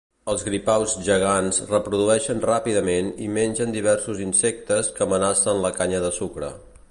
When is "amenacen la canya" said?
5.09-6.01